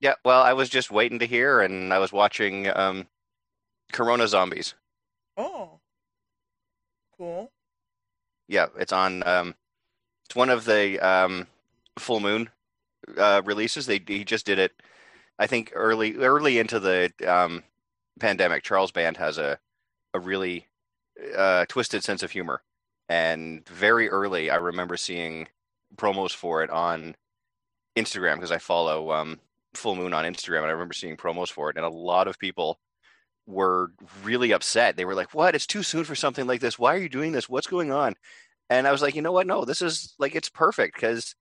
Yeah, 0.00 0.14
well, 0.24 0.42
I 0.42 0.52
was 0.52 0.68
just 0.68 0.90
waiting 0.90 1.18
to 1.20 1.26
hear, 1.26 1.60
and 1.60 1.92
I 1.92 1.98
was 1.98 2.12
watching 2.12 2.68
um, 2.76 3.06
Corona 3.92 4.28
Zombies. 4.28 4.74
Oh, 5.36 5.80
cool. 7.16 7.50
Yeah, 8.48 8.66
it's 8.78 8.92
on. 8.92 9.26
Um, 9.26 9.54
it's 10.26 10.36
one 10.36 10.50
of 10.50 10.64
the 10.64 10.98
um, 11.00 11.46
full 11.98 12.20
moon 12.20 12.50
uh, 13.16 13.42
releases. 13.44 13.86
They 13.86 14.02
he 14.06 14.24
just 14.24 14.46
did 14.46 14.58
it. 14.58 14.72
I 15.38 15.46
think 15.46 15.72
early 15.74 16.16
early 16.16 16.58
into 16.58 16.78
the 16.78 17.12
um, 17.26 17.64
pandemic. 18.20 18.62
Charles 18.62 18.92
Band 18.92 19.16
has 19.16 19.38
a 19.38 19.58
a 20.14 20.20
really 20.20 20.66
uh, 21.36 21.64
twisted 21.68 22.04
sense 22.04 22.22
of 22.22 22.30
humor, 22.30 22.62
and 23.08 23.66
very 23.68 24.08
early, 24.10 24.50
I 24.50 24.56
remember 24.56 24.96
seeing 24.96 25.48
promos 25.96 26.32
for 26.34 26.62
it 26.62 26.70
on 26.70 27.16
Instagram 27.96 28.34
because 28.34 28.52
I 28.52 28.58
follow 28.58 29.12
um, 29.12 29.40
Full 29.76 29.94
Moon 29.96 30.12
on 30.14 30.24
Instagram, 30.24 30.58
and 30.58 30.66
I 30.66 30.70
remember 30.72 30.94
seeing 30.94 31.16
promos 31.16 31.50
for 31.50 31.70
it, 31.70 31.76
and 31.76 31.84
a 31.84 31.90
lot 31.90 32.28
of 32.28 32.38
people 32.38 32.78
were 33.46 33.92
really 34.24 34.52
upset. 34.52 34.96
They 34.96 35.04
were 35.04 35.14
like, 35.14 35.34
"What? 35.34 35.54
It's 35.54 35.66
too 35.66 35.82
soon 35.82 36.04
for 36.04 36.14
something 36.14 36.46
like 36.46 36.60
this. 36.60 36.78
Why 36.78 36.94
are 36.94 36.98
you 36.98 37.08
doing 37.08 37.32
this? 37.32 37.48
What's 37.48 37.66
going 37.68 37.92
on?" 37.92 38.14
And 38.68 38.86
I 38.88 38.92
was 38.92 39.02
like, 39.02 39.14
"You 39.14 39.22
know 39.22 39.32
what? 39.32 39.46
No, 39.46 39.64
this 39.64 39.80
is 39.82 40.14
like 40.18 40.34
it's 40.34 40.48
perfect 40.48 40.96
because 40.96 41.34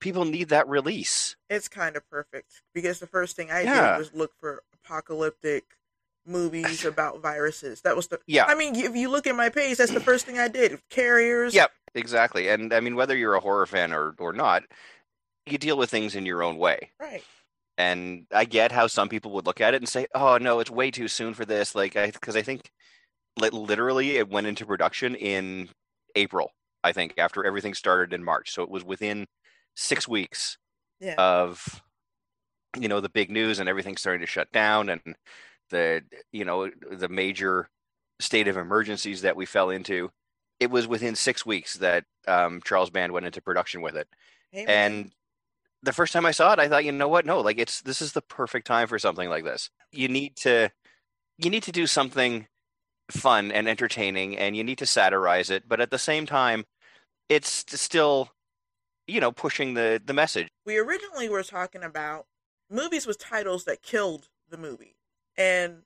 people 0.00 0.24
need 0.26 0.50
that 0.50 0.68
release." 0.68 1.36
It's 1.48 1.68
kind 1.68 1.96
of 1.96 2.08
perfect 2.10 2.62
because 2.74 2.98
the 3.00 3.06
first 3.06 3.36
thing 3.36 3.50
I 3.50 3.62
Yeah. 3.62 3.92
did 3.92 3.98
was 3.98 4.12
look 4.12 4.32
for 4.38 4.62
apocalyptic 4.84 5.64
movies 6.26 6.84
about 6.84 7.20
viruses. 7.22 7.80
That 7.82 7.96
was 7.96 8.08
the 8.08 8.20
Yeah. 8.26 8.44
I 8.46 8.54
mean, 8.54 8.74
if 8.76 8.94
you 8.94 9.08
look 9.08 9.26
at 9.26 9.34
my 9.36 9.48
page, 9.48 9.78
that's 9.78 9.92
the 9.92 10.00
first 10.00 10.26
thing 10.26 10.38
I 10.38 10.48
did. 10.48 10.78
Carriers. 10.90 11.54
Yep, 11.54 11.70
exactly. 11.94 12.48
And 12.48 12.74
I 12.74 12.80
mean, 12.80 12.96
whether 12.96 13.16
you're 13.16 13.34
a 13.34 13.40
horror 13.40 13.64
fan 13.66 13.92
or 13.94 14.14
or 14.18 14.32
not, 14.34 14.64
you 15.46 15.56
deal 15.56 15.78
with 15.78 15.88
things 15.90 16.14
in 16.14 16.26
your 16.26 16.42
own 16.42 16.58
way. 16.58 16.90
Right. 17.00 17.22
And 17.78 18.26
I 18.32 18.44
get 18.46 18.72
how 18.72 18.86
some 18.86 19.08
people 19.08 19.32
would 19.32 19.46
look 19.46 19.60
at 19.60 19.74
it 19.74 19.82
and 19.82 19.88
say, 19.88 20.06
"Oh 20.14 20.38
no, 20.38 20.60
it's 20.60 20.70
way 20.70 20.90
too 20.90 21.08
soon 21.08 21.34
for 21.34 21.44
this." 21.44 21.74
Like, 21.74 21.96
I 21.96 22.10
because 22.10 22.36
I 22.36 22.42
think, 22.42 22.70
like, 23.38 23.52
literally, 23.52 24.16
it 24.18 24.28
went 24.30 24.46
into 24.46 24.66
production 24.66 25.14
in 25.14 25.68
April. 26.16 26.52
I 26.84 26.92
think 26.92 27.14
after 27.18 27.44
everything 27.44 27.74
started 27.74 28.14
in 28.14 28.24
March, 28.24 28.52
so 28.52 28.62
it 28.62 28.70
was 28.70 28.84
within 28.84 29.26
six 29.76 30.08
weeks 30.08 30.58
Yeah. 31.00 31.14
of, 31.18 31.82
you 32.78 32.88
know, 32.88 33.00
the 33.00 33.08
big 33.08 33.30
news 33.30 33.58
and 33.58 33.68
everything 33.68 33.96
starting 33.96 34.20
to 34.20 34.26
shut 34.26 34.50
down 34.52 34.88
and 34.88 35.00
the 35.70 36.02
you 36.32 36.44
know 36.44 36.70
the 36.90 37.08
major 37.08 37.68
state 38.20 38.48
of 38.48 38.56
emergencies 38.56 39.22
that 39.22 39.36
we 39.36 39.46
fell 39.46 39.70
into. 39.70 40.10
It 40.60 40.70
was 40.70 40.86
within 40.86 41.14
six 41.16 41.44
weeks 41.44 41.74
that 41.74 42.04
um, 42.28 42.62
Charles 42.64 42.90
Band 42.90 43.12
went 43.12 43.26
into 43.26 43.42
production 43.42 43.82
with 43.82 43.96
it, 43.96 44.08
man. 44.52 44.66
and 44.68 45.12
the 45.82 45.92
first 45.92 46.12
time 46.12 46.26
I 46.26 46.30
saw 46.30 46.52
it, 46.52 46.58
I 46.58 46.68
thought, 46.68 46.84
you 46.84 46.92
know 46.92 47.08
what? 47.08 47.26
No, 47.26 47.40
like 47.40 47.58
it's 47.58 47.80
this 47.82 48.02
is 48.02 48.12
the 48.12 48.22
perfect 48.22 48.66
time 48.66 48.88
for 48.88 48.98
something 48.98 49.28
like 49.28 49.44
this. 49.44 49.70
You 49.92 50.08
need 50.08 50.36
to 50.38 50.70
you 51.38 51.50
need 51.50 51.62
to 51.64 51.72
do 51.72 51.86
something 51.86 52.46
fun 53.10 53.52
and 53.52 53.68
entertaining 53.68 54.36
and 54.36 54.56
you 54.56 54.64
need 54.64 54.78
to 54.78 54.86
satirize 54.86 55.50
it, 55.50 55.68
but 55.68 55.80
at 55.80 55.90
the 55.90 55.98
same 55.98 56.26
time, 56.26 56.64
it's 57.28 57.64
still 57.80 58.30
you 59.06 59.20
know 59.20 59.32
pushing 59.32 59.74
the 59.74 60.00
the 60.04 60.14
message. 60.14 60.48
we 60.64 60.78
originally 60.78 61.28
were 61.28 61.42
talking 61.42 61.82
about 61.82 62.26
movies 62.70 63.06
with 63.06 63.18
titles 63.18 63.64
that 63.64 63.82
killed 63.82 64.28
the 64.48 64.58
movie. 64.58 64.96
And 65.36 65.82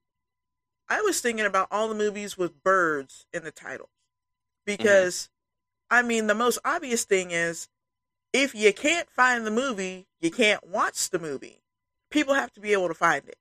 I 0.89 1.01
was 1.03 1.21
thinking 1.21 1.47
about 1.47 1.69
all 1.71 1.89
the 1.89 1.95
movies 1.95 2.37
with 2.37 2.63
birds 2.63 3.27
in 3.33 3.45
the 3.45 3.51
titles. 3.51 3.91
Mm-hmm. 4.67 4.77
Because, 4.77 5.29
I 5.91 6.03
mean, 6.03 6.27
the 6.27 6.35
most 6.35 6.59
obvious 6.65 7.05
thing 7.05 7.31
is 7.31 7.69
if 8.33 8.55
you 8.55 8.73
can't 8.73 9.11
find 9.11 9.47
the 9.47 9.50
movie, 9.50 10.06
you 10.20 10.31
can't 10.31 10.67
watch 10.67 11.11
the 11.11 11.19
movie. 11.19 11.62
People 12.11 12.34
have 12.34 12.53
to 12.53 12.61
be 12.61 12.72
able 12.72 12.89
to 12.89 12.95
find 12.95 13.27
it. 13.28 13.37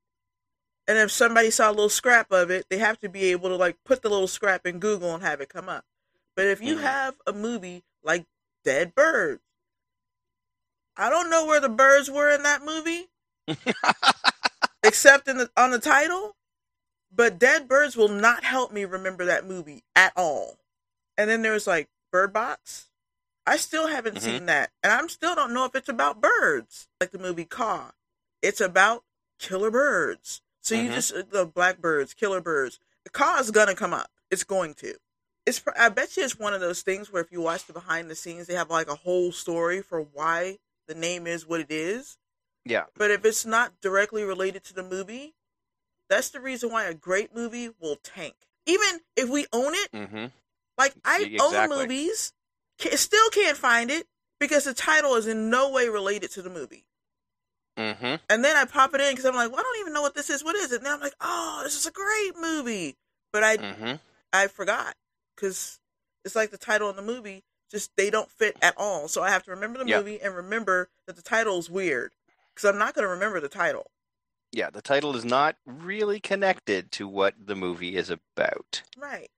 And 0.88 0.98
if 0.98 1.12
somebody 1.12 1.52
saw 1.52 1.70
a 1.70 1.72
little 1.72 1.90
scrap 1.90 2.32
of 2.32 2.50
it, 2.50 2.66
they 2.70 2.80
have 2.80 3.00
to 3.02 3.10
be 3.10 3.26
able 3.26 3.50
to 3.50 3.56
like 3.56 3.78
put 3.86 4.02
the 4.02 4.10
little 4.10 4.28
scrap 4.28 4.66
in 4.66 4.80
Google 4.80 5.14
and 5.14 5.24
have 5.24 5.42
it 5.42 5.50
come 5.50 5.70
up. 5.70 5.86
But 6.36 6.48
if 6.48 6.62
you 6.62 6.78
Mhm. 6.78 6.82
have 6.82 7.16
a 7.28 7.34
movie 7.34 7.84
like 8.04 8.26
Dead 8.64 8.96
Birds, 8.96 9.42
I 10.98 11.10
don't 11.10 11.30
know 11.30 11.46
where 11.46 11.60
the 11.62 11.70
birds 11.70 12.10
were 12.10 12.30
in 12.30 12.44
that 12.44 12.64
movie, 12.64 13.10
except 14.84 15.28
in 15.28 15.38
the 15.38 15.52
on 15.56 15.72
the 15.72 15.80
title. 15.80 16.36
But 17.16 17.40
Dead 17.40 17.68
Birds 17.68 17.96
will 17.98 18.10
not 18.10 18.44
help 18.44 18.72
me 18.72 18.86
remember 18.86 19.26
that 19.26 19.46
movie 19.46 19.84
at 19.96 20.14
all. 20.16 20.58
And 21.18 21.30
then 21.30 21.42
there's 21.42 21.68
like 21.68 21.90
Bird 22.12 22.34
Box. 22.34 22.89
I 23.50 23.58
still 23.58 23.88
haven't 23.88 24.18
Mhm. 24.18 24.22
seen 24.22 24.46
that, 24.46 24.72
and 24.84 24.94
I'm 24.94 25.10
still 25.10 25.34
don't 25.36 25.54
know 25.54 25.66
if 25.66 25.76
it's 25.76 25.90
about 25.90 26.22
birds, 26.22 26.88
like 27.02 27.12
the 27.12 27.18
movie 27.18 27.46
Kaw. 27.46 27.92
It's 28.42 28.62
about 28.62 29.04
killer 29.40 29.72
birds. 29.72 30.42
So 30.62 30.76
you 30.76 30.90
Mhm. 30.90 30.94
just 30.94 31.12
uh, 31.14 31.24
the 31.28 31.46
blackbirds, 31.46 32.14
killer 32.14 32.42
birds. 32.42 32.80
The 33.06 33.10
Kaw 33.10 33.40
is 33.40 33.50
gonna 33.52 33.74
come 33.76 33.94
up. 33.94 34.12
It's 34.30 34.44
going 34.44 34.76
to. 34.76 34.96
It's. 35.46 35.62
I 35.76 35.90
bet 35.90 36.16
you 36.16 36.24
it's 36.24 36.38
one 36.38 36.54
of 36.54 36.62
those 36.62 36.84
things 36.84 37.12
where 37.12 37.24
if 37.24 37.32
you 37.32 37.42
watch 37.42 37.66
the 37.66 37.74
behind 37.74 38.10
the 38.10 38.16
scenes, 38.16 38.46
they 38.48 38.54
have 38.54 38.70
like 38.70 38.88
a 38.88 38.96
whole 38.96 39.32
story 39.32 39.82
for 39.82 40.02
why 40.02 40.60
the 40.88 40.94
name 40.96 41.26
is 41.26 41.48
what 41.48 41.60
it 41.60 41.72
is. 41.72 42.18
Yeah. 42.66 42.86
But 42.96 43.10
if 43.10 43.26
it's 43.26 43.46
not 43.46 43.82
directly 43.82 44.24
related 44.24 44.64
to 44.66 44.74
the 44.74 44.84
movie, 44.84 45.34
that's 46.08 46.30
the 46.30 46.40
reason 46.40 46.72
why 46.72 46.84
a 46.86 46.94
great 46.94 47.34
movie 47.34 47.70
will 47.80 47.96
tank. 47.96 48.36
Even 48.68 49.02
if 49.16 49.28
we 49.28 49.48
own 49.52 49.74
it, 49.74 49.90
hmm 49.92 50.26
like 50.78 50.94
I 51.04 51.24
E- 51.24 51.40
own 51.40 51.70
movies, 51.70 52.34
ca 52.80 52.96
still 52.96 53.30
can't 53.30 53.58
find 53.58 53.92
it 53.92 54.08
because 54.40 54.64
the 54.66 54.74
title 54.74 55.16
is 55.16 55.28
in 55.28 55.50
no 55.50 55.70
way 55.72 55.90
related 55.90 56.32
to 56.32 56.42
the 56.42 56.50
movie. 56.50 56.86
hmm 57.78 58.16
And 58.30 58.44
then 58.44 58.56
I 58.56 58.66
pop 58.66 58.94
it 58.94 59.02
in 59.02 59.12
because 59.12 59.26
I'm 59.26 59.36
like, 59.36 59.52
well, 59.52 59.60
I 59.60 59.64
don't 59.64 59.80
even 59.82 59.94
know 59.94 60.02
what 60.02 60.16
this 60.16 60.30
is. 60.30 60.44
What 60.44 60.56
is 60.56 60.72
it? 60.72 60.78
And 60.78 60.86
then 60.86 60.94
I'm 60.94 61.00
like, 61.00 61.16
oh, 61.22 61.62
this 61.64 61.76
is 61.78 61.86
a 61.86 61.92
great 61.92 62.34
movie. 62.40 62.96
But 63.32 63.44
I 63.44 63.58
hmm 63.58 63.94
I 64.34 64.48
forgot 64.48 64.96
because 65.36 65.80
it's 66.26 66.36
like 66.36 66.52
the 66.52 66.58
title 66.58 66.90
in 66.90 66.96
the 66.96 67.02
movie 67.02 67.44
just 67.72 67.92
they 67.98 68.10
don't 68.10 68.32
fit 68.32 68.58
at 68.62 68.74
all. 68.78 69.08
So 69.08 69.22
I 69.22 69.30
have 69.30 69.44
to 69.44 69.52
remember 69.52 69.80
the 69.80 69.86
Yeah. 69.86 70.00
movie 70.00 70.20
and 70.22 70.36
remember 70.36 70.90
that 71.08 71.16
the 71.16 71.22
title 71.22 71.58
is 71.60 71.70
weird 71.70 72.12
because 72.54 72.68
I'm 72.70 72.78
not 72.80 72.94
going 72.96 73.06
to 73.06 73.10
remember 73.10 73.40
the 73.40 73.50
title. 73.50 73.88
Yeah, 74.52 74.70
the 74.72 74.82
title 74.82 75.16
is 75.16 75.24
not 75.24 75.58
really 75.66 76.20
connected 76.20 76.92
to 76.94 77.08
what 77.08 77.36
the 77.46 77.56
movie 77.56 77.96
is 77.96 78.10
about. 78.10 78.82
Right. 78.98 79.30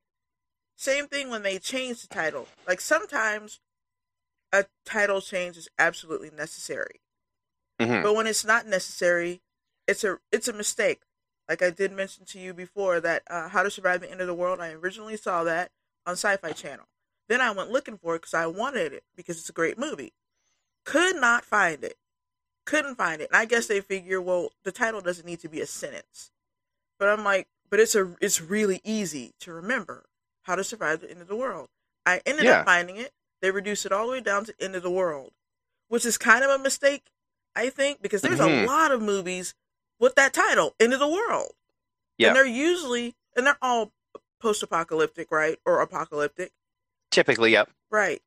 Same 0.82 1.06
thing 1.06 1.30
when 1.30 1.44
they 1.44 1.60
change 1.60 2.02
the 2.02 2.08
title. 2.08 2.48
Like 2.68 2.82
sometimes 2.82 3.60
a 4.52 4.66
title 4.84 5.22
change 5.22 5.56
is 5.56 5.70
absolutely 5.78 6.32
necessary. 6.32 7.02
Mhm. 7.80 8.02
But 8.02 8.16
when 8.16 8.26
it's 8.26 8.44
not 8.44 8.66
necessary, 8.66 9.44
it's 9.86 10.04
a 10.04 10.18
it's 10.32 10.48
a 10.48 10.54
mistake. 10.54 11.04
Like 11.48 11.62
I 11.62 11.70
did 11.70 11.92
mention 11.92 12.26
to 12.26 12.40
you 12.40 12.56
before 12.56 13.00
that 13.00 13.22
uh, 13.30 13.50
How 13.50 13.62
to 13.62 13.70
Survive 13.70 14.02
the 14.02 14.10
End 14.10 14.22
of 14.22 14.28
the 14.28 14.34
World, 14.34 14.60
I 14.60 14.72
originally 14.72 15.18
saw 15.18 15.44
that 15.44 15.70
on 16.08 16.14
Sci-Fi 16.14 16.52
Channel. 16.54 16.88
Then 17.30 17.42
I 17.42 17.52
went 17.52 17.70
looking 17.70 18.00
for 18.00 18.16
it 18.16 18.22
because 18.22 18.34
I 18.34 18.48
wanted 18.48 18.92
it 18.92 19.04
because 19.16 19.38
it's 19.38 19.52
a 19.52 19.54
great 19.54 19.78
movie. 19.78 20.14
Could 20.84 21.16
not 21.16 21.46
find 21.46 21.84
it. 21.84 21.98
Couldn't 22.66 22.96
find 22.96 23.22
it. 23.22 23.30
And 23.30 23.38
I 23.38 23.46
guess 23.46 23.68
they 23.68 23.82
figure, 23.82 24.20
well, 24.20 24.50
the 24.64 24.72
title 24.72 25.02
doesn't 25.02 25.28
need 25.28 25.42
to 25.42 25.48
be 25.48 25.62
a 25.62 25.68
sentence. 25.68 26.32
But 26.98 27.08
I'm 27.08 27.24
like, 27.24 27.50
but 27.70 27.80
it's 27.80 27.94
a 27.94 28.16
it's 28.20 28.42
really 28.42 28.82
easy 28.84 29.36
to 29.42 29.54
remember 29.54 30.06
how 30.44 30.56
to 30.56 30.64
survive 30.64 31.02
the 31.02 31.10
end 31.12 31.22
of 31.22 31.28
the 31.28 31.36
world. 31.36 31.70
I 32.06 32.22
ended 32.26 32.46
Yeah. 32.46 32.60
up 32.60 32.66
finding 32.66 32.98
it. 32.98 33.14
They 33.42 33.52
reduced 33.52 33.86
it 33.86 33.92
all 33.92 34.06
the 34.08 34.12
way 34.14 34.22
down 34.22 34.46
to 34.46 34.56
end 34.60 34.76
of 34.76 34.84
the 34.84 34.92
world, 34.92 35.34
which 35.88 36.06
is 36.06 36.18
kind 36.18 36.44
of 36.44 36.50
a 36.52 36.58
mistake, 36.60 37.12
I 37.56 37.70
think, 37.70 38.02
because 38.02 38.22
there's 38.22 38.40
a 38.40 38.44
Mhm. 38.48 38.66
lot 38.68 38.92
of 38.92 39.02
movies 39.02 39.54
with 40.00 40.16
that 40.16 40.34
title, 40.34 40.76
End 40.80 40.94
of 40.94 41.00
the 41.00 41.08
World. 41.08 41.56
Yeah. 42.18 42.28
And 42.30 42.36
they're 42.36 42.46
usually 42.46 43.16
and 43.36 43.48
they're 43.48 43.58
all 43.62 43.94
post 44.40 44.62
apocalyptic, 44.62 45.32
right? 45.32 45.60
Or 45.66 45.82
apocalyptic. 45.82 46.52
Typically, 47.12 47.52
yep. 47.52 47.70
Right. 47.90 48.22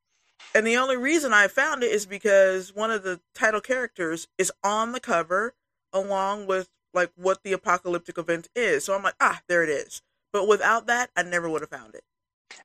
And 0.54 0.66
the 0.66 0.76
only 0.76 0.96
reason 0.96 1.32
I 1.32 1.48
found 1.48 1.82
it 1.82 1.90
is 1.90 2.06
because 2.06 2.72
one 2.72 2.90
of 2.90 3.02
the 3.02 3.20
title 3.34 3.60
characters 3.60 4.28
is 4.38 4.52
on 4.62 4.92
the 4.92 5.00
cover 5.00 5.54
along 5.92 6.46
with 6.46 6.70
like 6.92 7.12
what 7.16 7.42
the 7.42 7.52
apocalyptic 7.52 8.18
event 8.18 8.48
is. 8.54 8.84
So 8.84 8.94
I'm 8.94 9.02
like, 9.02 9.16
ah, 9.20 9.42
there 9.48 9.62
it 9.62 9.68
is. 9.68 10.00
But 10.34 10.48
without 10.48 10.88
that, 10.88 11.10
I 11.16 11.22
never 11.22 11.48
would 11.48 11.62
have 11.62 11.70
found 11.70 11.94
it. 11.94 12.02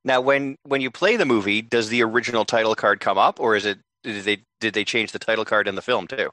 Now, 0.03 0.21
when 0.21 0.57
when 0.63 0.81
you 0.81 0.91
play 0.91 1.15
the 1.17 1.25
movie, 1.25 1.61
does 1.61 1.89
the 1.89 2.03
original 2.03 2.43
title 2.45 2.75
card 2.75 2.99
come 2.99 3.17
up, 3.17 3.39
or 3.39 3.55
is 3.55 3.65
it 3.65 3.79
did 4.03 4.25
they 4.25 4.43
did 4.59 4.73
they 4.73 4.83
change 4.83 5.11
the 5.13 5.19
title 5.19 5.45
card 5.45 5.67
in 5.67 5.75
the 5.75 5.81
film 5.83 6.07
too? 6.07 6.31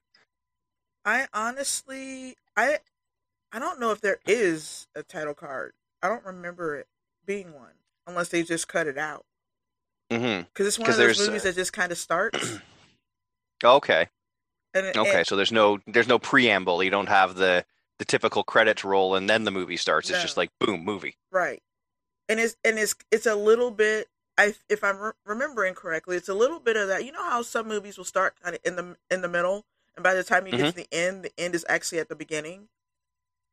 I 1.04 1.28
honestly, 1.32 2.36
I, 2.56 2.78
I 3.52 3.58
don't 3.58 3.78
know 3.78 3.92
if 3.92 4.00
there 4.00 4.18
is 4.26 4.88
a 4.96 5.02
title 5.02 5.34
card. 5.34 5.72
I 6.02 6.08
don't 6.08 6.24
remember 6.24 6.76
it 6.76 6.88
being 7.26 7.52
one, 7.52 7.74
unless 8.06 8.28
they 8.30 8.42
just 8.42 8.66
cut 8.68 8.86
it 8.88 8.98
out. 8.98 9.24
hmm 10.10 10.40
Because 10.52 10.66
it's 10.66 10.78
one 10.78 10.90
of 10.90 10.96
those 10.96 11.18
movies 11.26 11.42
uh, 11.42 11.44
that 11.44 11.54
just 11.54 11.72
kind 11.72 11.92
of 11.92 11.98
starts. 11.98 12.58
Okay, 13.64 14.06
it- 14.74 14.96
okay. 14.96 15.24
So 15.24 15.34
there's 15.36 15.50
no 15.52 15.78
there's 15.86 16.08
no 16.08 16.18
preamble. 16.18 16.82
You 16.82 16.90
don't 16.90 17.08
have 17.08 17.34
the 17.36 17.64
the 17.98 18.04
typical 18.04 18.44
credits 18.44 18.84
roll 18.84 19.14
and 19.14 19.28
then 19.28 19.44
the 19.44 19.50
movie 19.50 19.76
starts. 19.76 20.10
It's 20.10 20.18
No. 20.18 20.22
just 20.22 20.36
like 20.36 20.50
boom, 20.60 20.84
movie. 20.84 21.16
Right. 21.30 21.62
And 22.28 22.40
it's 22.40 22.56
and 22.64 22.78
it's 22.78 22.94
it's 23.10 23.26
a 23.26 23.34
little 23.36 23.70
bit 23.70 24.08
I 24.38 24.54
if 24.68 24.82
I'm 24.84 24.98
re- 24.98 25.12
remembering 25.24 25.74
correctly, 25.74 26.16
it's 26.16 26.28
a 26.28 26.34
little 26.34 26.60
bit 26.60 26.76
of 26.76 26.88
that. 26.88 27.04
You 27.04 27.12
know 27.12 27.22
how 27.24 27.42
some 27.42 27.68
movies 27.68 27.96
will 27.98 28.04
start 28.04 28.34
kind 28.42 28.54
of 28.54 28.60
in 28.64 28.76
the 28.76 28.96
in 29.10 29.22
the 29.22 29.28
middle 29.28 29.64
and 29.96 30.02
by 30.02 30.12
the 30.14 30.24
time 30.24 30.46
you 30.46 30.52
get 30.52 30.60
Mhm. 30.66 30.70
to 30.70 30.76
the 30.76 30.88
end, 30.92 31.22
the 31.22 31.32
end 31.38 31.54
is 31.54 31.64
actually 31.68 31.98
at 32.00 32.08
the 32.10 32.16
beginning, 32.16 32.68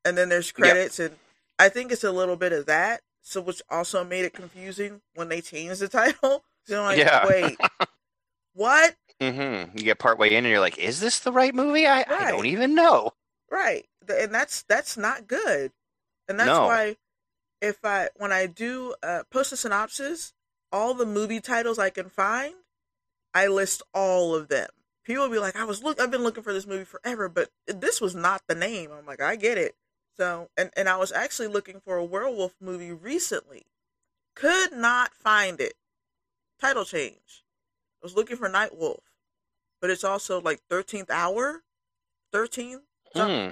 and 0.04 0.18
then 0.18 0.28
there's 0.28 0.52
credits, 0.52 1.00
and 1.00 1.16
I 1.58 1.70
think 1.70 1.92
it's 1.94 2.04
a 2.04 2.12
little 2.12 2.36
bit 2.36 2.52
of 2.52 2.66
that. 2.66 3.02
So 3.22 3.40
which 3.40 3.62
also 3.70 4.04
made 4.04 4.26
it 4.26 4.34
confusing 4.34 5.02
when 5.16 5.30
they 5.30 5.40
changed 5.40 5.80
the 5.80 5.88
title. 5.90 6.44
So 6.66 6.80
I'm 6.82 6.86
like, 6.86 6.98
Yeah. 6.98 7.26
wait, 7.26 7.58
what? 8.54 8.96
Mm-hmm. 9.22 9.78
You 9.78 9.84
get 9.86 10.00
partway 10.00 10.30
in 10.32 10.44
and 10.44 10.48
you're 10.48 10.60
like, 10.60 10.78
is 10.78 11.00
this 11.00 11.20
the 11.20 11.32
right 11.32 11.56
movie? 11.56 11.88
I, 11.88 12.04
I 12.08 12.32
don't 12.32 12.46
even 12.48 12.76
know. 12.76 13.12
Right. 13.54 13.86
And 14.10 14.34
that's 14.34 14.64
that's 14.64 14.98
not 14.98 15.28
good. 15.28 15.72
And 16.28 16.40
that's 16.40 16.50
No. 16.50 16.68
why 16.68 16.98
if 17.62 17.78
I 17.86 18.10
when 18.16 18.32
I 18.32 18.48
do 18.48 18.96
uh, 19.04 19.24
post 19.30 19.52
a 19.52 19.58
synopsis, 19.58 20.34
all 20.72 20.96
the 20.96 21.06
movie 21.06 21.40
titles 21.40 21.78
I 21.78 21.92
can 21.92 22.10
find, 22.10 22.56
I 23.32 23.46
list 23.46 23.84
all 23.94 24.34
of 24.34 24.48
them. 24.48 24.70
People 25.04 25.26
will 25.26 25.32
be 25.32 25.38
like, 25.40 25.56
"I 25.56 25.66
was 25.66 25.84
look, 25.84 26.02
I've 26.02 26.10
been 26.10 26.24
looking 26.24 26.42
for 26.44 26.52
this 26.52 26.66
movie 26.66 26.84
forever, 26.84 27.30
but 27.30 27.52
this 27.68 28.02
was 28.02 28.16
not 28.16 28.42
the 28.48 28.56
name." 28.56 28.92
I'm 28.92 29.06
like, 29.06 29.22
"I 29.22 29.36
get 29.36 29.60
it." 29.60 29.76
So, 30.18 30.50
and 30.58 30.72
and 30.76 30.90
I 30.90 30.98
was 30.98 31.12
actually 31.12 31.48
looking 31.48 31.80
for 31.80 31.98
a 31.98 32.04
werewolf 32.06 32.56
movie 32.60 32.92
recently, 32.92 33.68
could 34.36 34.74
not 34.74 35.14
find 35.14 35.62
it. 35.62 35.76
Title 36.60 36.86
change. 36.86 37.44
I 38.02 38.08
was 38.08 38.16
looking 38.16 38.38
for 38.38 38.50
Night 38.50 38.76
Wolf, 38.76 39.04
but 39.80 39.92
it's 39.92 40.04
also 40.04 40.42
like 40.42 40.62
Thirteenth 40.70 41.12
Hour, 41.12 41.64
Thirteen 42.32 42.82
something. 43.16 43.50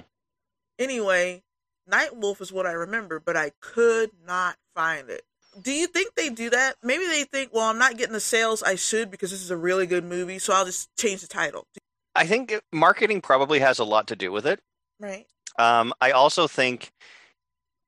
Anyway, 0.78 1.42
Night 1.86 2.16
Wolf 2.16 2.40
is 2.40 2.52
what 2.52 2.66
I 2.66 2.72
remember, 2.72 3.20
but 3.20 3.36
I 3.36 3.52
could 3.60 4.10
not 4.26 4.56
find 4.74 5.10
it. 5.10 5.22
Do 5.60 5.72
you 5.72 5.86
think 5.86 6.14
they 6.14 6.30
do 6.30 6.48
that? 6.50 6.76
Maybe 6.82 7.06
they 7.06 7.24
think, 7.24 7.52
well, 7.52 7.68
I'm 7.68 7.78
not 7.78 7.98
getting 7.98 8.14
the 8.14 8.20
sales 8.20 8.62
I 8.62 8.74
should 8.74 9.10
because 9.10 9.30
this 9.30 9.42
is 9.42 9.50
a 9.50 9.56
really 9.56 9.86
good 9.86 10.04
movie, 10.04 10.38
so 10.38 10.54
I'll 10.54 10.64
just 10.64 10.88
change 10.96 11.20
the 11.20 11.26
title. 11.26 11.66
I 12.14 12.26
think 12.26 12.58
marketing 12.72 13.20
probably 13.20 13.58
has 13.60 13.78
a 13.78 13.84
lot 13.84 14.06
to 14.08 14.16
do 14.16 14.32
with 14.32 14.46
it. 14.46 14.60
Right. 14.98 15.26
Um, 15.58 15.92
I 16.00 16.12
also 16.12 16.48
think 16.48 16.92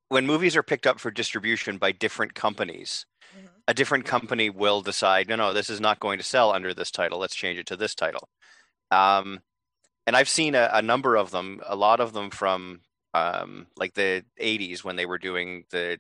when 0.09 0.27
movies 0.27 0.57
are 0.57 0.63
picked 0.63 0.87
up 0.87 1.01
for 1.01 1.11
distribution 1.11 1.79
by 1.79 1.93
different 1.93 2.35
companies, 2.35 3.07
Mhm. 3.35 3.49
a 3.67 3.75
different 3.75 4.05
company 4.05 4.51
will 4.51 4.83
decide, 4.83 5.29
no, 5.29 5.37
no, 5.37 5.53
this 5.55 5.71
is 5.71 5.81
not 5.81 6.01
going 6.01 6.19
to 6.19 6.25
sell 6.25 6.53
under 6.53 6.75
this 6.75 6.91
title. 6.91 7.19
Let's 7.19 7.35
change 7.35 7.59
it 7.59 7.67
to 7.69 7.77
this 7.77 7.95
title. 7.95 8.29
Um, 8.91 9.43
and 10.07 10.17
I've 10.17 10.29
seen 10.29 10.55
a, 10.55 10.69
a 10.73 10.83
number 10.83 11.17
of 11.17 11.31
them, 11.31 11.61
a 11.67 11.77
lot 11.77 12.01
of 12.01 12.13
them 12.13 12.31
from 12.31 12.81
um, 13.15 13.67
like 13.77 13.95
the 13.95 14.25
80s 14.41 14.83
when 14.85 14.97
they 14.97 15.07
were 15.07 15.19
doing 15.19 15.65
the 15.71 15.99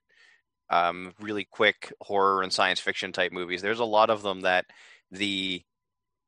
um, 0.70 1.12
really 1.20 1.44
quick 1.44 1.92
horror 2.00 2.42
and 2.42 2.52
science 2.52 2.80
fiction 2.80 3.12
type 3.12 3.32
movies. 3.32 3.62
There's 3.62 3.78
a 3.80 3.84
lot 3.84 4.10
of 4.10 4.22
them 4.22 4.42
that 4.42 4.66
the 5.10 5.62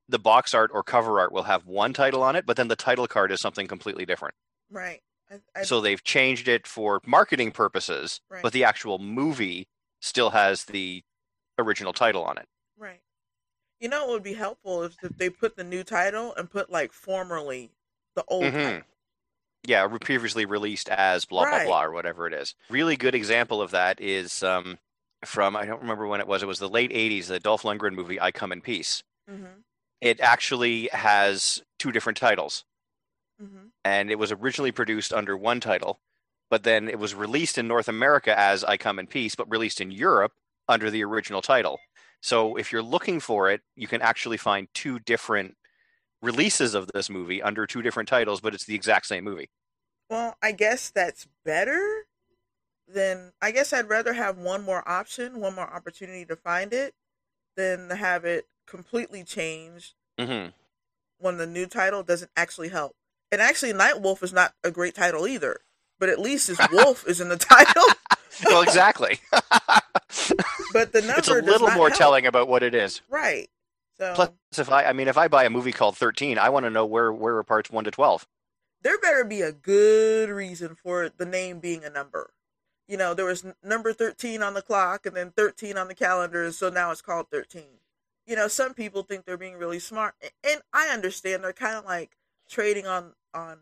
the 0.08 0.18
box 0.20 0.54
art 0.54 0.70
or 0.72 0.84
cover 0.84 1.18
art 1.18 1.32
will 1.32 1.42
have 1.42 1.66
one 1.66 1.92
title 1.92 2.22
on 2.22 2.36
it, 2.36 2.46
but 2.46 2.56
then 2.56 2.68
the 2.68 2.76
title 2.76 3.08
card 3.08 3.32
is 3.32 3.40
something 3.40 3.66
completely 3.66 4.06
different. 4.06 4.34
Right. 4.70 5.00
I, 5.28 5.40
I, 5.56 5.62
So 5.64 5.80
they've 5.80 6.04
changed 6.04 6.46
it 6.46 6.64
for 6.68 7.00
marketing 7.04 7.50
purposes, 7.50 8.20
Right. 8.30 8.40
but 8.40 8.52
the 8.52 8.62
actual 8.62 9.00
movie 9.00 9.66
still 10.00 10.30
has 10.30 10.66
the 10.66 11.02
original 11.58 11.92
title 11.92 12.22
on 12.22 12.38
it. 12.38 12.46
right. 12.78 13.00
You 13.80 13.88
know 13.88 14.08
it 14.08 14.12
would 14.12 14.22
be 14.22 14.34
helpful 14.34 14.82
is 14.84 14.96
if 15.02 15.16
they 15.18 15.28
put 15.30 15.56
the 15.56 15.64
new 15.64 15.84
title 15.84 16.34
and 16.34 16.50
put 16.50 16.70
like 16.70 16.92
formerly 16.92 17.70
the 18.14 18.24
old 18.28 18.44
Mhm. 18.44 18.52
title. 18.54 18.82
Yeah, 19.64 19.86
previously 20.00 20.44
released 20.46 20.88
as 20.88 21.24
blah 21.24 21.44
blah 21.46 21.58
Right. 21.58 21.66
blah 21.66 21.84
or 21.84 21.90
whatever 21.92 22.26
it 22.26 22.32
is. 22.32 22.54
Really 22.68 22.96
good 22.96 23.14
example 23.14 23.60
of 23.60 23.72
that 23.72 24.00
is 24.00 24.42
um, 24.42 24.78
from 25.24 25.56
I 25.56 25.66
don't 25.66 25.80
remember 25.82 26.06
when 26.06 26.20
it 26.20 26.26
was. 26.26 26.42
It 26.42 26.46
was 26.46 26.58
the 26.58 26.68
late 26.68 26.90
'80s, 26.92 27.26
the 27.28 27.40
Dolph 27.40 27.62
Lundgren 27.62 27.94
movie 27.94 28.20
"I 28.20 28.30
Come 28.32 28.52
in 28.52 28.62
Peace." 28.62 29.02
Mm-hmm. 29.28 29.60
It 30.00 30.20
actually 30.20 30.88
has 30.92 31.62
two 31.78 31.90
different 31.92 32.16
titles, 32.18 32.64
Mm-hmm. 33.42 33.66
and 33.84 34.10
it 34.10 34.18
was 34.18 34.32
originally 34.32 34.72
produced 34.72 35.12
under 35.12 35.36
one 35.36 35.60
title, 35.60 36.00
but 36.50 36.62
then 36.62 36.88
it 36.88 36.98
was 36.98 37.14
released 37.14 37.58
in 37.58 37.66
North 37.68 37.88
America 37.88 38.38
as 38.38 38.62
"I 38.64 38.76
Come 38.76 38.98
in 38.98 39.06
Peace," 39.06 39.34
but 39.34 39.50
released 39.50 39.80
in 39.80 39.90
Europe 39.90 40.32
under 40.68 40.90
the 40.90 41.02
original 41.04 41.42
title. 41.42 41.80
So 42.26 42.56
if 42.56 42.72
you're 42.72 42.82
looking 42.82 43.20
for 43.20 43.52
it, 43.52 43.60
you 43.76 43.86
can 43.86 44.02
actually 44.02 44.36
find 44.36 44.66
two 44.74 44.98
different 44.98 45.56
releases 46.20 46.74
of 46.74 46.88
this 46.92 47.08
movie 47.08 47.40
under 47.40 47.68
two 47.68 47.82
different 47.82 48.08
titles, 48.08 48.40
but 48.40 48.52
it's 48.52 48.64
the 48.64 48.74
exact 48.74 49.06
same 49.06 49.22
movie. 49.22 49.48
Well, 50.10 50.36
I 50.42 50.50
guess 50.50 50.90
that's 50.90 51.28
better 51.44 52.06
than 52.88 53.30
I 53.40 53.52
guess 53.52 53.72
I'd 53.72 53.88
rather 53.88 54.12
have 54.14 54.38
one 54.38 54.64
more 54.64 54.82
option, 54.88 55.40
one 55.40 55.54
more 55.54 55.72
opportunity 55.72 56.24
to 56.24 56.34
find 56.34 56.72
it 56.72 56.94
than 57.56 57.88
to 57.90 57.94
have 57.94 58.24
it 58.24 58.46
completely 58.66 59.22
changed 59.22 59.94
hmm 60.18 60.46
when 61.18 61.36
the 61.36 61.46
new 61.46 61.66
title 61.66 62.02
doesn't 62.02 62.32
actually 62.36 62.70
help. 62.70 62.96
And 63.30 63.40
actually 63.40 63.72
Night 63.72 64.02
Wolf 64.02 64.24
is 64.24 64.32
not 64.32 64.52
a 64.64 64.72
great 64.72 64.96
title 64.96 65.28
either, 65.28 65.60
but 66.00 66.08
at 66.08 66.18
least 66.18 66.48
his 66.48 66.58
wolf 66.72 67.06
is 67.06 67.20
in 67.20 67.28
the 67.28 67.36
title, 67.36 67.84
well, 68.44 68.62
exactly. 68.62 69.20
but 70.72 70.92
the 70.92 71.00
number 71.02 71.14
it's 71.18 71.28
a 71.28 71.34
little 71.34 71.70
more 71.70 71.88
help. 71.88 71.98
telling 71.98 72.26
about 72.26 72.48
what 72.48 72.62
it 72.62 72.74
is. 72.74 73.02
Right. 73.08 73.48
So 73.98 74.12
Plus, 74.14 74.30
if 74.58 74.70
I, 74.70 74.84
I 74.84 74.92
mean, 74.92 75.08
if 75.08 75.16
I 75.16 75.28
buy 75.28 75.44
a 75.44 75.50
movie 75.50 75.72
called 75.72 75.96
Thirteen, 75.96 76.38
I 76.38 76.48
want 76.50 76.64
to 76.66 76.70
know 76.70 76.84
where 76.86 77.12
where 77.12 77.36
are 77.36 77.42
parts 77.44 77.70
one 77.70 77.84
to 77.84 77.90
twelve. 77.90 78.26
there 78.82 78.98
better 78.98 79.24
be 79.24 79.40
a 79.40 79.52
good 79.52 80.28
reason 80.28 80.74
for 80.74 81.08
the 81.08 81.24
name 81.26 81.60
being 81.60 81.84
a 81.84 81.90
number. 81.90 82.30
You 82.88 82.96
know, 82.96 83.14
there 83.14 83.24
was 83.24 83.44
number 83.64 83.92
13 83.92 84.44
on 84.44 84.54
the 84.54 84.62
clock 84.62 85.06
and 85.06 85.16
then 85.16 85.32
13 85.32 85.76
on 85.76 85.88
the 85.88 85.94
calendar, 85.94 86.52
so 86.52 86.68
now 86.68 86.92
it's 86.92 87.02
called 87.02 87.26
13. 87.32 87.64
You 88.26 88.36
know, 88.36 88.46
some 88.46 88.74
people 88.74 89.02
think 89.02 89.24
they're 89.24 89.36
being 89.36 89.56
really 89.56 89.80
smart, 89.80 90.14
and 90.44 90.60
I 90.72 90.88
understand 90.88 91.42
they're 91.42 91.52
kind 91.52 91.76
of 91.76 91.84
like 91.84 92.16
trading 92.48 92.86
on 92.86 93.14
on 93.34 93.58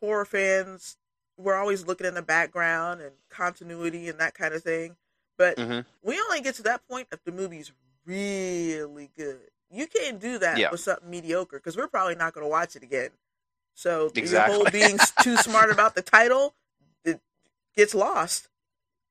horror 0.00 0.24
fans. 0.24 0.96
We're 1.36 1.56
always 1.56 1.86
looking 1.86 2.06
in 2.06 2.14
the 2.14 2.22
background 2.22 3.00
and 3.00 3.12
continuity 3.30 4.08
and 4.08 4.18
that 4.20 4.34
kind 4.34 4.54
of 4.54 4.62
thing, 4.62 4.96
but 5.38 5.56
Mhm. 5.56 5.86
we 6.02 6.20
only 6.20 6.42
get 6.42 6.56
to 6.56 6.62
that 6.64 6.86
point 6.86 7.08
if 7.10 7.24
the 7.24 7.32
movie's 7.32 7.72
really 8.04 9.10
good. 9.16 9.50
You 9.70 9.86
can't 9.86 10.18
do 10.18 10.38
that 10.38 10.58
Yeah. 10.58 10.70
with 10.70 10.80
something 10.80 11.08
mediocre 11.08 11.58
because 11.58 11.76
we're 11.76 11.88
probably 11.88 12.14
not 12.16 12.34
going 12.34 12.44
to 12.44 12.48
watch 12.48 12.76
it 12.76 12.82
again. 12.82 13.10
So 13.74 14.08
the 14.10 14.42
whole 14.42 14.64
being 14.70 14.98
too 15.22 15.36
smart 15.36 15.70
about 15.70 15.94
the 15.94 16.02
title 16.02 16.54
it 17.04 17.20
gets 17.76 17.94
lost. 17.94 18.48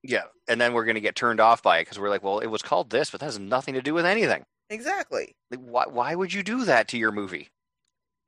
Yeah, 0.02 0.24
and 0.46 0.60
then 0.60 0.74
we're 0.74 0.84
going 0.84 0.94
to 0.96 1.00
get 1.00 1.16
turned 1.16 1.40
off 1.40 1.62
by 1.62 1.78
it 1.78 1.82
because 1.82 1.98
we're 1.98 2.10
like, 2.10 2.22
well, 2.22 2.38
it 2.38 2.46
was 2.46 2.62
called 2.62 2.90
this, 2.90 3.10
but 3.10 3.18
that 3.20 3.26
has 3.26 3.38
nothing 3.38 3.74
to 3.74 3.82
do 3.82 3.94
with 3.94 4.04
anything. 4.06 4.44
Exactly. 4.70 5.34
Like, 5.50 5.60
why 5.60 5.86
why 5.86 6.14
would 6.14 6.32
you 6.34 6.42
do 6.42 6.64
that 6.66 6.86
to 6.88 6.98
your 6.98 7.10
movie? 7.10 7.48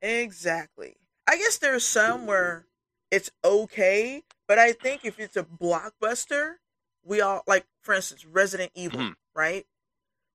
Exactly. 0.01 0.97
I 1.27 1.37
guess 1.37 1.57
there's 1.59 1.85
some 1.85 2.25
where 2.25 2.65
it's 3.11 3.29
okay, 3.43 4.23
but 4.47 4.57
I 4.57 4.71
think 4.73 5.05
if 5.05 5.19
it's 5.19 5.37
a 5.37 5.43
blockbuster, 5.43 6.55
we 7.03 7.21
all 7.21 7.43
like, 7.47 7.65
for 7.81 7.93
instance, 7.93 8.25
Resident 8.25 8.71
Evil, 8.75 8.99
Mhm. 8.99 9.15
right? 9.33 9.65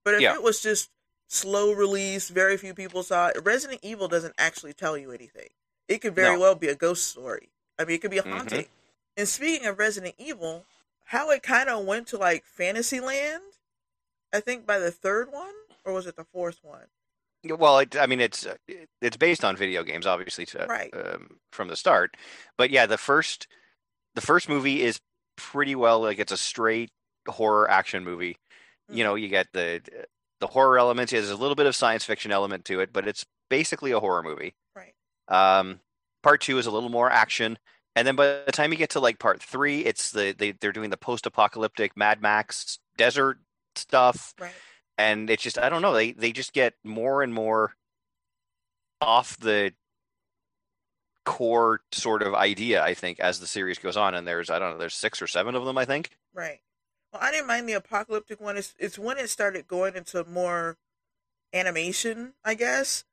But 0.05 0.15
if 0.15 0.21
Yeah. 0.23 0.35
it 0.35 0.43
was 0.43 0.61
just 0.61 0.91
slow 1.29 1.73
release, 1.73 2.29
very 2.29 2.57
few 2.57 2.75
people 2.75 3.03
saw 3.03 3.29
it, 3.29 3.37
Resident 3.45 3.81
Evil 3.83 4.09
doesn't 4.09 4.35
actually 4.39 4.73
tell 4.75 4.97
you 4.97 5.11
anything. 5.13 5.49
It 5.89 5.99
could 5.99 6.15
very 6.15 6.35
No. 6.35 6.41
well 6.41 6.55
be 6.55 6.69
a 6.69 6.75
ghost 6.75 7.07
story. 7.07 7.51
I 7.79 7.85
mean, 7.85 7.97
it 7.97 8.03
could 8.03 8.11
be 8.11 8.19
a 8.19 8.23
Mhm. 8.23 8.33
haunting. 8.33 8.69
And 9.17 9.29
speaking 9.29 9.67
of 9.67 9.79
Resident 9.79 10.15
Evil, 10.19 10.67
how 11.05 11.31
it 11.31 11.43
kind 11.43 11.69
of 11.69 11.85
went 11.85 12.09
to 12.09 12.19
like 12.19 12.45
Fantasyland, 12.45 13.43
I 14.33 14.41
think 14.41 14.67
by 14.67 14.79
the 14.79 14.91
third 14.91 15.31
one, 15.31 15.55
or 15.85 15.93
was 15.93 16.07
it 16.07 16.17
the 16.17 16.25
fourth 16.25 16.63
one? 16.63 16.89
Well, 17.45 17.79
it, 17.79 17.97
I 17.97 18.07
mean, 18.07 18.21
it's 18.21 18.47
it's 19.01 19.17
based 19.17 19.45
on 19.45 19.57
video 19.57 19.85
games, 19.85 20.05
obviously, 20.07 20.47
to, 20.47 20.67
Right. 20.67 20.93
um, 20.95 21.39
from 21.53 21.69
the 21.69 21.77
start. 21.77 22.17
But 22.57 22.71
yeah, 22.71 22.87
the 22.87 22.99
first 22.99 23.47
the 24.15 24.21
first 24.21 24.49
movie 24.49 24.83
is 24.83 25.01
pretty 25.37 25.75
well 25.75 26.01
like 26.01 26.19
it's 26.19 26.33
a 26.33 26.37
straight 26.37 26.91
horror 27.29 27.71
action 27.71 28.05
movie. 28.05 28.37
You 28.89 29.05
know, 29.05 29.15
you 29.17 29.29
get 29.29 29.49
the 29.53 29.81
the 30.41 30.47
horror 30.47 30.79
elements. 30.79 31.13
Yeah, 31.13 31.21
there's 31.21 31.31
a 31.31 31.37
little 31.37 31.57
bit 31.57 31.67
of 31.67 31.75
science 31.75 32.05
fiction 32.05 32.31
element 32.31 32.65
to 32.67 32.81
it, 32.81 32.93
but 32.93 33.09
it's 33.09 33.25
basically 33.51 33.91
a 33.93 34.01
horror 34.01 34.23
movie. 34.23 34.55
Right. 34.77 34.95
Um, 35.29 35.81
part 36.23 36.41
two 36.41 36.59
is 36.59 36.67
a 36.67 36.71
little 36.71 36.89
more 36.89 37.11
action, 37.11 37.59
and 37.97 38.07
then 38.07 38.15
by 38.17 38.43
the 38.47 38.53
time 38.53 38.71
you 38.73 38.79
get 38.79 38.91
to 38.91 39.01
like 39.01 39.19
part 39.19 39.43
three, 39.43 39.81
it's 39.81 40.13
the 40.13 40.35
they 40.39 40.53
they're 40.53 40.73
doing 40.73 40.91
the 40.91 40.97
post 40.97 41.27
apocalyptic 41.27 41.97
Mad 41.97 42.23
Max 42.23 42.79
desert 42.97 43.39
stuff, 43.75 44.35
Right. 44.39 44.53
and 44.99 45.29
it's 45.31 45.43
just 45.43 45.59
I 45.59 45.69
don't 45.69 45.83
know 45.83 45.93
they 45.95 46.13
they 46.13 46.31
just 46.33 46.53
get 46.53 46.75
more 46.85 47.23
and 47.23 47.35
more 47.35 47.75
off 49.01 49.37
the 49.39 49.73
core 51.27 51.83
sort 51.93 52.23
of 52.23 52.35
idea 52.35 52.83
I 52.85 52.95
think 52.95 53.21
as 53.21 53.41
the 53.41 53.49
series 53.49 53.79
goes 53.79 53.97
on, 53.99 54.15
and 54.15 54.27
there's 54.29 54.51
I 54.51 54.59
don't 54.61 54.73
know 54.73 54.79
there's 54.79 54.95
six 54.95 55.23
or 55.23 55.27
seven 55.29 55.55
of 55.57 55.67
them 55.67 55.79
I 55.79 55.85
think. 55.87 56.11
Right. 56.33 56.61
Well, 57.13 57.23
I 57.23 57.31
didn't 57.31 57.47
mind 57.47 57.69
the 57.69 57.75
apocalyptic 57.75 58.41
one. 58.41 58.57
It's 58.57 58.75
it's 58.79 58.99
when 58.99 59.19
it 59.19 59.31
started 59.31 59.67
going 59.67 59.97
into 59.97 60.25
more 60.25 60.77
animation, 61.55 62.35
I 62.45 62.55
guess, 62.55 63.05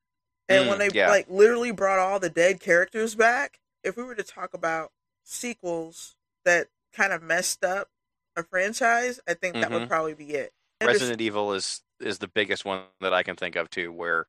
and 0.50 0.68
when 0.68 0.78
Mm, 0.78 0.80
they 0.80 0.92
yeah. 0.92 1.06
like 1.06 1.30
literally 1.30 1.72
brought 1.72 2.00
all 2.00 2.20
the 2.20 2.30
dead 2.30 2.60
characters 2.62 3.16
back. 3.16 3.62
If 3.84 3.98
we 3.98 4.04
were 4.04 4.16
to 4.16 4.24
talk 4.24 4.54
about 4.54 4.92
sequels 5.24 6.16
that 6.46 6.70
kind 6.94 7.14
of 7.14 7.24
messed 7.24 7.64
up 7.66 7.90
a 8.36 8.44
franchise, 8.44 9.20
I 9.28 9.36
think 9.36 9.60
that 9.60 9.74
would 9.74 9.86
Mhm. 9.86 9.88
probably 9.88 10.14
be 10.16 10.32
it. 10.34 10.54
Resident 10.84 11.22
Evil 11.22 11.54
is 11.54 11.84
is 12.00 12.20
the 12.20 12.28
biggest 12.28 12.66
one 12.66 12.86
that 13.02 13.14
I 13.14 13.24
can 13.24 13.36
think 13.36 13.56
of 13.56 13.70
too, 13.70 13.92
where 13.94 14.28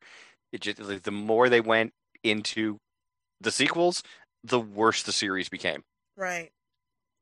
it 0.52 0.62
just 0.62 0.80
like, 0.80 1.02
the 1.02 1.12
more 1.12 1.48
they 1.48 1.60
went 1.62 1.94
into 2.24 2.78
the 3.44 3.50
sequels, 3.50 4.02
the 4.42 4.60
worse 4.60 5.02
the 5.02 5.12
series 5.12 5.48
became. 5.48 5.84
Right. 6.16 6.52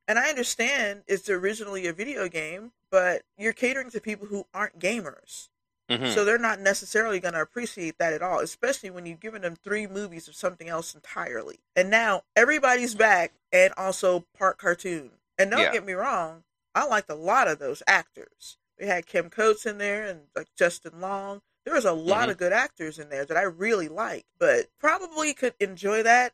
And 0.09 0.19
I 0.19 0.29
understand 0.29 1.05
it's 1.07 1.29
originally 1.29 1.87
a 1.87 1.93
video 1.93 2.29
game, 2.29 2.73
but 2.91 3.23
you're 3.39 3.53
catering 3.53 3.91
to 3.91 4.01
people 4.01 4.27
who 4.27 4.47
aren't 4.53 4.79
gamers. 4.79 5.49
Mhm. 5.89 6.15
So 6.15 6.25
they're 6.25 6.39
not 6.39 6.61
necessarily 6.61 7.21
going 7.21 7.35
to 7.35 7.41
appreciate 7.41 7.99
that 7.99 8.13
at 8.13 8.23
all, 8.23 8.41
especially 8.41 8.91
when 8.91 9.05
you've 9.07 9.21
given 9.21 9.43
them 9.43 9.57
three 9.57 9.87
movies 9.87 10.27
of 10.29 10.35
something 10.35 10.69
else 10.69 10.95
entirely. 10.95 11.61
And 11.77 11.91
now 11.91 12.25
everybody's 12.35 12.95
back 12.95 13.33
and 13.53 13.75
also 13.77 14.21
part 14.37 14.59
cartoon. 14.59 15.13
And 15.39 15.51
don't 15.51 15.61
Yeah. 15.61 15.73
get 15.73 15.85
me 15.85 15.93
wrong, 15.93 16.45
I 16.75 16.85
liked 16.85 17.11
a 17.11 17.15
lot 17.15 17.49
of 17.49 17.59
those 17.59 17.83
actors. 17.87 18.59
We 18.79 18.87
had 18.87 19.07
Kim 19.07 19.29
Coates 19.29 19.67
in 19.67 19.79
there 19.79 20.07
and 20.07 20.29
like 20.35 20.55
Justin 20.55 21.01
Long. 21.01 21.43
There 21.65 21.75
was 21.75 21.85
a 21.85 21.93
lot 21.93 22.29
Mhm. 22.29 22.33
of 22.33 22.39
good 22.39 22.53
actors 22.53 22.99
in 22.99 23.09
there 23.09 23.25
that 23.25 23.37
I 23.37 23.43
really 23.43 23.89
like, 23.89 24.27
but 24.39 24.67
probably 24.79 25.33
could 25.35 25.55
enjoy 25.61 26.03
that 26.03 26.33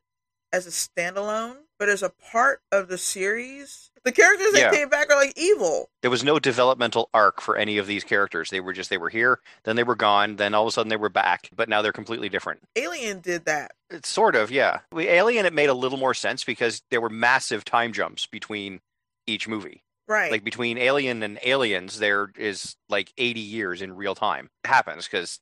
as 0.52 0.66
a 0.66 0.70
standalone. 0.70 1.64
But 1.78 1.88
as 1.88 2.02
a 2.02 2.10
part 2.10 2.62
of 2.72 2.88
the 2.88 2.98
series, 2.98 3.90
the 4.02 4.10
characters 4.10 4.52
that 4.52 4.58
Yeah. 4.60 4.70
came 4.72 4.88
back 4.88 5.10
are 5.10 5.16
like 5.16 5.36
evil. 5.36 5.90
there 6.02 6.10
was 6.10 6.24
no 6.24 6.38
developmental 6.38 7.08
arc 7.12 7.40
for 7.40 7.56
any 7.56 7.76
of 7.78 7.86
these 7.86 8.02
characters. 8.04 8.50
They 8.50 8.58
were 8.60 8.72
just 8.72 8.88
they 8.90 8.98
were 8.98 9.10
here, 9.10 9.40
then 9.64 9.76
they 9.76 9.84
were 9.84 9.94
gone, 9.94 10.36
then 10.36 10.54
all 10.54 10.62
of 10.64 10.68
a 10.68 10.72
sudden 10.72 10.88
they 10.88 10.96
were 10.96 11.08
back, 11.08 11.50
but 11.54 11.68
now 11.68 11.82
they're 11.82 11.92
completely 11.92 12.28
different. 12.28 12.62
Alien 12.74 13.20
did 13.20 13.44
that. 13.44 13.72
It's 13.90 14.08
sort 14.08 14.34
of, 14.34 14.50
yeah. 14.50 14.80
We 14.90 15.08
Alien 15.08 15.44
it 15.46 15.52
made 15.52 15.68
a 15.68 15.74
little 15.74 15.98
more 15.98 16.14
sense 16.14 16.42
because 16.44 16.82
there 16.90 17.00
were 17.00 17.10
massive 17.10 17.64
time 17.64 17.92
jumps 17.92 18.26
between 18.26 18.80
each 19.26 19.46
movie. 19.46 19.82
Right. 20.08 20.30
Like 20.30 20.42
between 20.42 20.78
Alien 20.78 21.22
and 21.22 21.38
Aliens, 21.44 21.98
there 21.98 22.32
is 22.36 22.76
like 22.88 23.12
80 23.18 23.40
years 23.40 23.82
in 23.82 23.94
real 23.94 24.14
time. 24.14 24.48
It 24.64 24.68
happens 24.68 25.06
because 25.06 25.38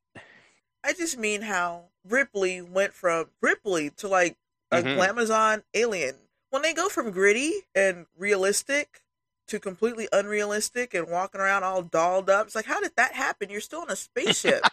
I 0.83 0.93
just 0.93 1.17
mean 1.17 1.41
how 1.41 1.85
Ripley 2.07 2.61
went 2.61 2.93
from 2.93 3.29
Ripley 3.41 3.89
to 3.91 4.07
like 4.07 4.35
a 4.71 4.81
Mhm. 4.81 4.97
glamazon 4.97 5.63
alien. 5.73 6.15
When 6.49 6.61
they 6.61 6.73
go 6.73 6.89
from 6.89 7.11
gritty 7.11 7.61
and 7.73 8.05
realistic 8.17 9.01
to 9.47 9.59
completely 9.59 10.09
unrealistic 10.11 10.93
and 10.93 11.07
walking 11.07 11.39
around 11.39 11.63
all 11.63 11.81
dolled 11.81 12.29
up, 12.29 12.47
it's 12.47 12.55
like, 12.55 12.65
how 12.65 12.81
did 12.81 12.93
that 12.97 13.13
happen? 13.13 13.49
You're 13.49 13.61
still 13.61 13.83
in 13.83 13.89
a 13.89 13.95
spaceship. 13.95 14.63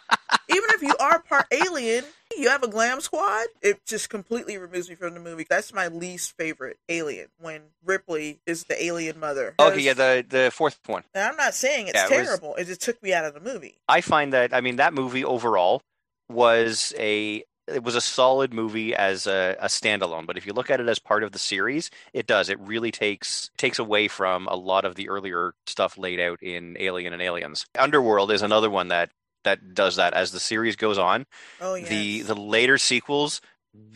Even 0.49 0.69
if 0.71 0.81
you 0.81 0.95
are 0.99 1.19
part 1.21 1.45
alien, 1.51 2.03
you 2.37 2.49
have 2.49 2.63
a 2.63 2.67
glam 2.67 3.01
squad. 3.01 3.47
It 3.61 3.85
just 3.85 4.09
completely 4.09 4.57
removes 4.57 4.89
me 4.89 4.95
from 4.95 5.13
the 5.13 5.19
movie. 5.19 5.45
That's 5.49 5.73
my 5.73 5.87
least 5.87 6.35
favorite 6.37 6.77
alien 6.89 7.27
when 7.39 7.61
Ripley 7.83 8.39
is 8.45 8.63
the 8.65 8.83
alien 8.83 9.19
mother. 9.19 9.55
okay, 9.59 9.79
yeah, 9.81 9.93
the 9.93 10.25
the 10.27 10.51
fourth 10.53 10.79
one. 10.85 11.03
And 11.13 11.23
I'm 11.23 11.37
not 11.37 11.53
saying 11.53 11.87
it's 11.87 11.95
Yeah, 11.97 12.05
it 12.05 12.19
was- 12.19 12.27
terrible. 12.27 12.55
It 12.55 12.65
just 12.65 12.81
took 12.81 13.01
me 13.01 13.13
out 13.13 13.25
of 13.25 13.33
the 13.33 13.39
movie. 13.39 13.77
I 13.87 14.01
find 14.01 14.33
that 14.33 14.53
I 14.53 14.61
mean 14.61 14.75
that 14.77 14.93
movie 14.93 15.23
overall 15.25 15.81
was 16.29 16.93
a 16.97 17.43
it 17.67 17.83
was 17.83 17.95
a 17.95 18.01
solid 18.01 18.53
movie 18.53 18.93
as 18.93 19.25
a, 19.25 19.55
a 19.59 19.65
standalone, 19.65 20.27
but 20.27 20.37
if 20.37 20.45
you 20.45 20.53
look 20.53 20.69
at 20.69 20.79
it 20.79 20.87
as 20.87 20.99
part 20.99 21.23
of 21.23 21.31
the 21.31 21.39
series, 21.39 21.89
it 22.13 22.27
does. 22.27 22.47
It 22.49 22.59
really 22.59 22.91
takes 22.91 23.49
takes 23.57 23.79
away 23.79 24.07
from 24.07 24.47
a 24.47 24.55
lot 24.55 24.85
of 24.85 24.93
the 24.95 25.09
earlier 25.09 25.53
stuff 25.65 25.97
laid 25.97 26.19
out 26.19 26.43
in 26.43 26.77
Alien 26.79 27.11
and 27.13 27.21
Aliens. 27.23 27.65
Underworld 27.79 28.31
is 28.31 28.43
another 28.43 28.69
one 28.69 28.89
that 28.89 29.09
that 29.45 29.73
does 29.73 29.95
that 29.95 30.13
as 30.13 30.31
the 30.31 30.39
series 30.39 30.75
goes 30.75 30.97
on. 30.97 31.25
Oh 31.61 31.75
yeah. 31.75 31.87
The 31.87 32.21
the 32.21 32.35
later 32.35 32.77
sequels 32.77 33.41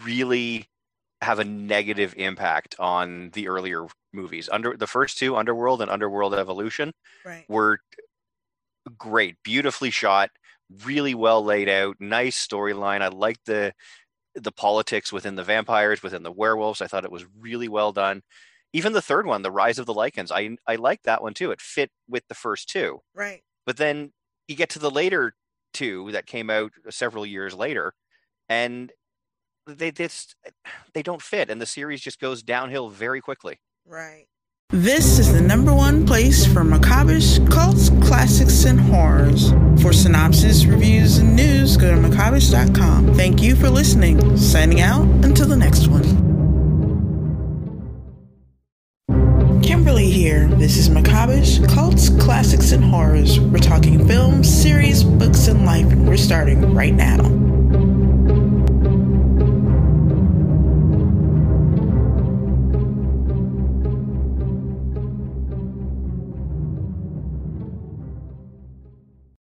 really 0.04 0.68
have 1.22 1.40
a 1.40 1.44
negative 1.44 2.14
impact 2.18 2.76
on 2.80 3.30
the 3.32 3.50
earlier 3.50 3.88
movies. 4.14 4.50
Under 4.52 4.76
the 4.76 4.88
first 4.88 5.18
two, 5.18 5.36
Underworld 5.36 5.82
and 5.82 5.92
Underworld 5.92 6.34
Evolution, 6.34 6.94
right. 7.26 7.46
were 7.50 7.80
great, 8.98 9.36
beautifully 9.44 9.90
shot, 9.92 10.30
really 10.86 11.14
well 11.14 11.44
laid 11.44 11.70
out, 11.70 11.98
nice 12.00 12.48
storyline. 12.48 13.02
I 13.02 13.10
liked 13.10 13.46
the 13.46 13.74
the 14.36 14.52
politics 14.52 15.12
within 15.12 15.36
the 15.36 15.44
vampires, 15.44 16.02
within 16.04 16.24
the 16.24 16.32
werewolves. 16.32 16.82
I 16.82 16.88
thought 16.88 17.04
it 17.04 17.12
was 17.12 17.26
really 17.40 17.68
well 17.68 17.92
done. 17.92 18.22
Even 18.72 18.94
the 18.94 19.02
third 19.02 19.26
one, 19.26 19.42
The 19.42 19.52
Rise 19.52 19.80
of 19.80 19.88
the 19.88 19.94
Lycans, 19.94 20.32
I 20.32 20.56
I 20.72 20.76
liked 20.76 21.04
that 21.06 21.22
one 21.22 21.34
too. 21.34 21.52
It 21.52 21.62
fit 21.62 21.92
with 22.08 22.24
the 22.28 22.36
first 22.36 22.70
two. 22.70 23.00
Right. 23.14 23.42
But 23.66 23.78
then 23.78 24.14
you 24.48 24.56
get 24.56 24.70
to 24.70 24.80
the 24.80 24.92
later 24.92 25.34
two 25.74 26.12
that 26.12 26.26
came 26.26 26.50
out 26.50 26.72
several 26.90 27.26
years 27.26 27.54
later, 27.54 27.94
and 28.48 28.92
they 29.68 29.92
just 29.92 30.36
they 30.94 31.04
don't 31.04 31.22
fit, 31.22 31.50
and 31.50 31.62
the 31.62 31.66
series 31.66 32.02
just 32.02 32.20
goes 32.20 32.44
downhill 32.44 32.90
very 32.90 33.22
quickly. 33.22 33.60
Right. 33.86 34.26
This 34.72 35.18
is 35.18 35.34
the 35.34 35.42
number 35.42 35.74
one 35.74 36.06
place 36.06 36.46
for 36.46 36.62
macabreish 36.62 37.50
cults, 37.50 37.90
classics, 38.08 38.66
and 38.66 38.80
horrors. 38.80 39.52
For 39.82 39.92
synopsis, 39.92 40.66
reviews, 40.66 41.18
and 41.18 41.36
news, 41.36 41.76
go 41.76 41.90
to 41.90 42.00
macabreish.com. 42.00 43.16
Thank 43.16 43.42
you 43.42 43.56
for 43.56 43.70
listening. 43.72 44.38
Signing 44.38 44.82
out 44.82 45.08
until 45.26 45.48
the 45.48 45.56
next 45.56 45.88
one. 45.88 45.89
Here. 50.20 50.50
This 50.50 50.76
is 50.76 50.90
Macabreish 50.90 51.66
Cults, 51.74 52.10
Classics, 52.10 52.74
and 52.74 52.84
Horrors. 52.84 53.40
We're 53.40 53.60
talking 53.60 54.06
films, 54.06 54.54
series, 54.54 55.02
books, 55.02 55.48
and 55.48 55.66
life, 55.66 55.90
and 55.94 56.06
we're 56.06 56.18
starting 56.18 56.74
right 56.74 56.94
now. 56.94 57.59